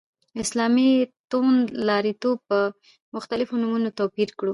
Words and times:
اسلامي 0.43 0.87
توندلاریتوب 1.31 2.37
په 2.49 2.59
مختلفو 3.15 3.53
نومونو 3.61 3.89
توپير 3.99 4.29
کړو. 4.39 4.49